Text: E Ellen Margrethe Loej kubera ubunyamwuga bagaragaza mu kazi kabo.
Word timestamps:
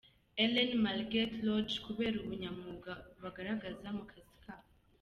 E 0.39 0.45
Ellen 0.45 0.71
Margrethe 0.85 1.39
Loej 1.47 1.69
kubera 1.85 2.15
ubunyamwuga 2.23 2.93
bagaragaza 3.21 3.87
mu 3.97 4.03
kazi 4.09 4.33
kabo. 4.43 4.67